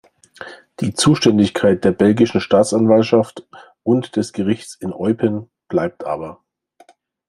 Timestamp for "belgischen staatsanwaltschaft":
1.91-3.45